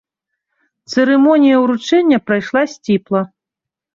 [0.93, 3.21] Цырымонія ўручэння прайшла сціпла.